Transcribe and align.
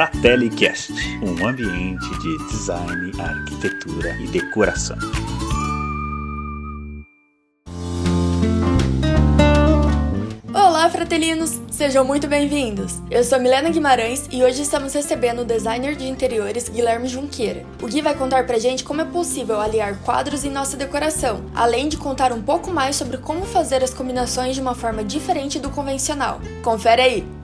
FratelliCast, 0.00 0.94
um 1.22 1.46
ambiente 1.46 2.08
de 2.20 2.38
design, 2.46 3.12
arquitetura 3.20 4.16
e 4.18 4.28
decoração. 4.28 4.96
Olá, 10.54 10.88
fratelinos! 10.88 11.60
Sejam 11.70 12.02
muito 12.02 12.26
bem-vindos! 12.26 12.94
Eu 13.10 13.22
sou 13.22 13.38
Milena 13.38 13.68
Guimarães 13.68 14.26
e 14.32 14.42
hoje 14.42 14.62
estamos 14.62 14.94
recebendo 14.94 15.42
o 15.42 15.44
designer 15.44 15.94
de 15.94 16.08
interiores 16.08 16.70
Guilherme 16.70 17.06
Junqueira. 17.06 17.66
O 17.82 17.86
Gui 17.86 18.00
vai 18.00 18.14
contar 18.14 18.46
pra 18.46 18.58
gente 18.58 18.82
como 18.82 19.02
é 19.02 19.04
possível 19.04 19.60
aliar 19.60 19.98
quadros 19.98 20.46
em 20.46 20.50
nossa 20.50 20.78
decoração, 20.78 21.44
além 21.54 21.90
de 21.90 21.98
contar 21.98 22.32
um 22.32 22.40
pouco 22.40 22.70
mais 22.70 22.96
sobre 22.96 23.18
como 23.18 23.44
fazer 23.44 23.84
as 23.84 23.92
combinações 23.92 24.54
de 24.54 24.62
uma 24.62 24.74
forma 24.74 25.04
diferente 25.04 25.58
do 25.58 25.68
convencional. 25.68 26.40
Confere 26.62 27.02
aí! 27.02 27.39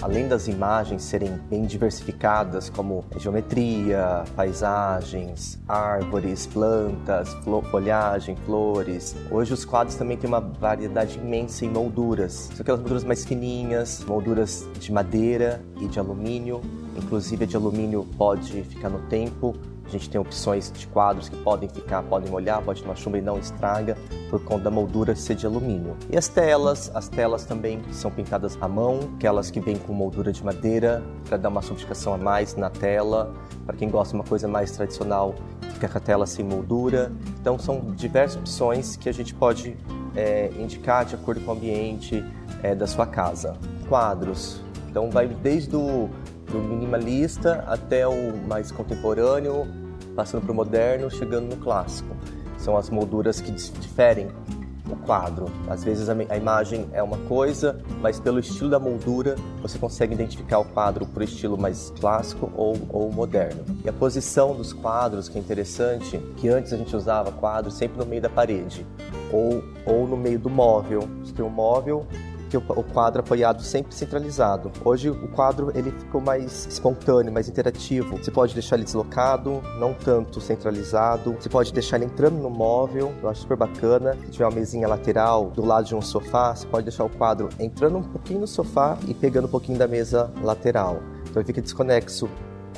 Além 0.00 0.28
das 0.28 0.48
imagens 0.48 1.02
serem 1.02 1.38
bem 1.50 1.64
diversificadas, 1.64 2.70
como 2.70 3.04
geometria, 3.16 4.24
paisagens, 4.36 5.58
árvores, 5.68 6.46
plantas, 6.46 7.36
folhagem, 7.70 8.36
flores, 8.44 9.16
hoje 9.30 9.52
os 9.52 9.64
quadros 9.64 9.96
também 9.96 10.16
têm 10.16 10.28
uma 10.28 10.40
variedade 10.40 11.18
imensa 11.18 11.64
em 11.64 11.70
molduras. 11.70 12.50
São 12.54 12.60
aquelas 12.60 12.80
molduras 12.80 13.04
mais 13.04 13.24
fininhas, 13.24 14.04
molduras 14.04 14.66
de 14.78 14.92
madeira 14.92 15.60
e 15.80 15.86
de 15.86 15.98
alumínio. 15.98 16.60
Inclusive, 16.96 17.44
a 17.44 17.46
de 17.46 17.56
alumínio 17.56 18.06
pode 18.16 18.62
ficar 18.62 18.88
no 18.88 18.98
tempo, 19.08 19.54
a 19.88 19.90
gente 19.90 20.10
tem 20.10 20.20
opções 20.20 20.70
de 20.70 20.86
quadros 20.86 21.28
que 21.28 21.36
podem 21.36 21.68
ficar, 21.68 22.02
podem 22.02 22.30
molhar, 22.30 22.62
pode 22.62 22.82
tomar 22.82 22.94
chuva 22.94 23.18
e 23.18 23.22
não 23.22 23.38
estraga 23.38 23.96
por 24.28 24.44
conta 24.44 24.64
da 24.64 24.70
moldura 24.70 25.16
ser 25.16 25.34
de 25.34 25.46
alumínio. 25.46 25.96
E 26.10 26.16
as 26.16 26.28
telas, 26.28 26.90
as 26.94 27.08
telas 27.08 27.44
também 27.44 27.80
são 27.90 28.10
pintadas 28.10 28.58
à 28.60 28.68
mão, 28.68 29.00
aquelas 29.16 29.50
que 29.50 29.60
vêm 29.60 29.76
com 29.76 29.92
moldura 29.94 30.30
de 30.30 30.44
madeira 30.44 31.02
para 31.26 31.38
dar 31.38 31.48
uma 31.48 31.62
sofisticação 31.62 32.12
a 32.12 32.18
mais 32.18 32.54
na 32.54 32.68
tela. 32.68 33.34
Para 33.64 33.76
quem 33.76 33.88
gosta 33.88 34.12
de 34.12 34.20
uma 34.20 34.24
coisa 34.24 34.46
mais 34.46 34.70
tradicional, 34.72 35.34
fica 35.72 35.88
com 35.88 35.98
a 35.98 36.00
tela 36.00 36.26
sem 36.26 36.44
moldura. 36.44 37.10
Então 37.40 37.58
são 37.58 37.80
diversas 37.96 38.36
opções 38.36 38.96
que 38.96 39.08
a 39.08 39.12
gente 39.12 39.34
pode 39.34 39.76
é, 40.14 40.50
indicar 40.58 41.06
de 41.06 41.14
acordo 41.14 41.40
com 41.40 41.52
o 41.52 41.54
ambiente 41.54 42.22
é, 42.62 42.74
da 42.74 42.86
sua 42.86 43.06
casa. 43.06 43.56
Quadros. 43.88 44.60
Então 44.90 45.10
vai 45.10 45.26
desde 45.28 45.74
o 45.74 46.10
do 46.50 46.58
minimalista 46.58 47.64
até 47.66 48.06
o 48.06 48.36
mais 48.46 48.70
contemporâneo, 48.70 49.66
passando 50.14 50.42
para 50.42 50.52
o 50.52 50.54
moderno, 50.54 51.10
chegando 51.10 51.54
no 51.54 51.56
clássico. 51.56 52.16
São 52.56 52.76
as 52.76 52.90
molduras 52.90 53.40
que 53.40 53.52
diferem 53.52 54.28
o 54.90 54.96
quadro. 54.96 55.46
Às 55.68 55.84
vezes 55.84 56.08
a, 56.08 56.36
imagem 56.36 56.88
é 56.92 57.02
uma 57.02 57.18
coisa, 57.18 57.78
mas 58.00 58.18
pelo 58.18 58.38
estilo 58.38 58.70
da 58.70 58.78
moldura 58.78 59.36
você 59.60 59.78
consegue 59.78 60.14
identificar 60.14 60.58
o 60.58 60.64
quadro 60.64 61.06
por 61.06 61.22
estilo 61.22 61.58
mais 61.58 61.92
clássico 62.00 62.50
ou, 62.56 62.76
ou 62.88 63.12
moderno. 63.12 63.64
E 63.84 63.88
a 63.88 63.92
posição 63.92 64.54
dos 64.54 64.72
quadros, 64.72 65.28
que 65.28 65.38
é 65.38 65.40
interessante, 65.40 66.18
que 66.36 66.48
antes 66.48 66.72
a 66.72 66.76
gente 66.76 66.94
usava 66.96 67.30
quadros 67.32 67.74
sempre 67.74 67.98
no 67.98 68.06
meio 68.06 68.22
da 68.22 68.30
parede 68.30 68.86
ou, 69.32 69.62
ou 69.84 70.06
no 70.06 70.16
meio 70.16 70.38
do 70.38 70.48
móvel. 70.48 71.08
Você 71.22 71.32
tem 71.32 71.44
um 71.44 71.50
móvel 71.50 72.06
que 72.48 72.56
o, 72.56 72.60
quadro 72.60 73.20
apoiado 73.20 73.62
sempre 73.62 73.94
centralizado. 73.94 74.72
Hoje 74.84 75.10
o 75.10 75.28
quadro 75.28 75.70
ele 75.74 75.90
ficou 75.90 76.20
mais 76.20 76.66
espontâneo, 76.66 77.32
mais 77.32 77.48
interativo. 77.48 78.16
Você 78.16 78.30
pode 78.30 78.54
deixar 78.54 78.76
ele 78.76 78.84
deslocado, 78.84 79.62
não 79.78 79.92
tanto 79.92 80.40
centralizado. 80.40 81.32
Você 81.32 81.48
pode 81.48 81.72
deixar 81.72 81.96
ele 81.96 82.06
entrando 82.06 82.36
no 82.36 82.50
móvel, 82.50 83.12
eu 83.22 83.28
acho 83.28 83.42
super 83.42 83.56
bacana. 83.56 84.16
Se 84.24 84.32
tiver 84.32 84.46
uma 84.46 84.54
mesinha 84.54 84.88
lateral 84.88 85.50
do 85.50 85.64
lado 85.64 85.86
de 85.86 85.94
um 85.94 86.02
sofá, 86.02 86.54
você 86.54 86.66
pode 86.66 86.84
deixar 86.84 87.04
o 87.04 87.10
quadro 87.10 87.48
entrando 87.58 87.98
um 87.98 88.02
pouquinho 88.02 88.40
no 88.40 88.46
sofá 88.46 88.96
e 89.06 89.14
pegando 89.14 89.46
um 89.46 89.50
pouquinho 89.50 89.78
da 89.78 89.86
mesa 89.86 90.30
lateral. 90.42 91.00
Então 91.22 91.40
ele 91.40 91.46
fica 91.46 91.60
desconexo 91.60 92.28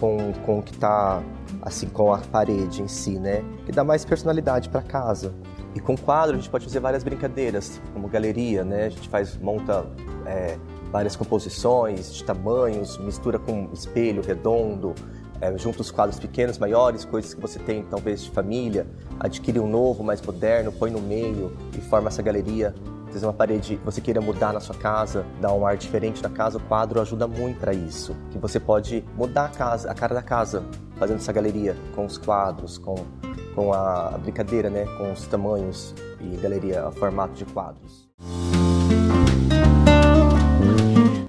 com, 0.00 0.32
com 0.44 0.58
o 0.58 0.62
que 0.62 0.72
está 0.72 1.22
assim 1.62 1.88
com 1.88 2.12
a 2.12 2.18
parede 2.18 2.82
em 2.82 2.88
si, 2.88 3.18
né? 3.18 3.44
Que 3.66 3.72
dá 3.72 3.84
mais 3.84 4.04
personalidade 4.04 4.68
para 4.68 4.82
casa. 4.82 5.32
E 5.74 5.80
com 5.80 5.96
quadro 5.96 6.34
a 6.34 6.38
gente 6.38 6.50
pode 6.50 6.64
fazer 6.64 6.80
várias 6.80 7.04
brincadeiras, 7.04 7.80
como 7.92 8.08
galeria, 8.08 8.64
né? 8.64 8.86
A 8.86 8.88
gente 8.88 9.08
faz, 9.08 9.36
monta 9.36 9.86
é, 10.26 10.58
várias 10.90 11.14
composições 11.14 12.12
de 12.12 12.24
tamanhos, 12.24 12.98
mistura 12.98 13.38
com 13.38 13.68
espelho 13.72 14.22
redondo, 14.22 14.94
é, 15.40 15.56
junta 15.56 15.80
os 15.80 15.90
quadros 15.90 16.18
pequenos, 16.18 16.58
maiores, 16.58 17.04
coisas 17.04 17.32
que 17.32 17.40
você 17.40 17.58
tem 17.58 17.82
talvez 17.84 18.24
de 18.24 18.30
família, 18.30 18.86
adquire 19.18 19.58
um 19.58 19.68
novo, 19.68 20.04
mais 20.04 20.20
moderno, 20.20 20.70
põe 20.72 20.90
no 20.90 21.00
meio 21.00 21.56
e 21.76 21.80
forma 21.80 22.08
essa 22.08 22.22
galeria. 22.22 22.74
Fazer 23.10 23.26
uma 23.26 23.32
parede 23.32 23.76
que 23.76 23.84
você 23.84 24.00
queira 24.00 24.20
mudar 24.20 24.52
na 24.52 24.60
sua 24.60 24.76
casa, 24.76 25.26
dar 25.40 25.52
um 25.52 25.66
ar 25.66 25.76
diferente 25.76 26.22
na 26.22 26.28
casa, 26.28 26.58
o 26.58 26.60
quadro 26.60 27.00
ajuda 27.00 27.26
muito 27.26 27.58
para 27.58 27.72
isso. 27.72 28.14
Que 28.30 28.38
você 28.38 28.60
pode 28.60 29.04
mudar 29.16 29.46
a 29.46 29.48
casa, 29.48 29.90
a 29.90 29.94
cara 29.94 30.14
da 30.14 30.22
casa, 30.22 30.62
fazendo 30.96 31.16
essa 31.16 31.32
galeria 31.32 31.76
com 31.92 32.04
os 32.04 32.16
quadros, 32.16 32.78
com 32.78 32.94
com 33.54 33.72
a 33.72 34.18
brincadeira, 34.18 34.70
né, 34.70 34.84
com 34.96 35.12
os 35.12 35.26
tamanhos 35.26 35.94
e 36.20 36.36
galeria, 36.36 36.86
a 36.86 36.92
formato 36.92 37.34
de 37.34 37.44
quadros. 37.44 38.08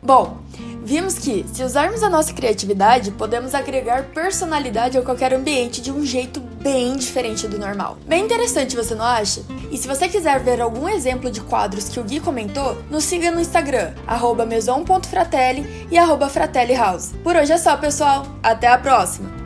Bom, 0.02 0.38
vimos 0.84 1.18
que, 1.20 1.46
se 1.54 1.64
usarmos 1.64 2.04
a 2.04 2.10
nossa 2.10 2.34
criatividade, 2.34 3.12
podemos 3.12 3.56
agregar 3.56 4.08
personalidade 4.14 4.98
a 4.98 5.02
qualquer 5.02 5.34
ambiente 5.34 5.82
de 5.82 5.92
um 5.92 6.06
jeito 6.06 6.40
bem 6.40 6.96
diferente 6.96 7.48
do 7.48 7.58
normal. 7.58 7.98
Bem 8.06 8.26
interessante, 8.26 8.76
você 8.76 8.94
não 8.94 9.06
acha? 9.06 9.42
E 9.72 9.78
se 9.78 9.88
você 9.88 10.10
quiser 10.10 10.40
ver 10.42 10.60
algum 10.60 10.90
exemplo 10.90 11.32
de 11.32 11.42
quadros 11.42 11.88
que 11.88 12.00
o 12.00 12.04
Gui 12.04 12.20
comentou, 12.20 12.78
nos 12.90 13.06
siga 13.06 13.32
no 13.32 13.40
Instagram, 13.40 13.94
maison.fratelli 14.48 15.88
e 15.90 15.98
arroba 15.98 16.28
Fratelli 16.28 16.74
House. 16.74 17.14
Por 17.24 17.36
hoje 17.36 17.54
é 17.54 17.58
só, 17.58 17.78
pessoal. 17.78 18.26
Até 18.44 18.68
a 18.68 18.78
próxima! 18.78 19.41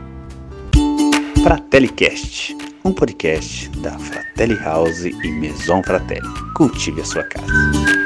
FratelliCast 1.46 2.56
um 2.82 2.92
podcast 2.92 3.70
da 3.78 3.96
Fratelli 3.96 4.56
House 4.64 5.06
e 5.06 5.30
Maison 5.30 5.80
Fratelli. 5.80 6.26
Cultive 6.54 7.02
a 7.02 7.04
sua 7.04 7.22
casa. 7.22 8.05